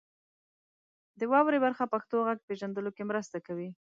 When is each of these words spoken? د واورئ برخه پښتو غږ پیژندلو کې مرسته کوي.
د 1.19 1.21
واورئ 1.31 1.59
برخه 1.65 1.85
پښتو 1.93 2.15
غږ 2.27 2.39
پیژندلو 2.47 2.89
کې 2.95 3.03
مرسته 3.11 3.37
کوي. 3.47 3.69